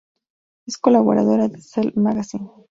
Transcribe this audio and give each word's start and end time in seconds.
Es 0.65 0.79
colaboradora 0.79 1.47
de 1.47 1.61
Self 1.61 1.95
Magazine. 1.95 2.49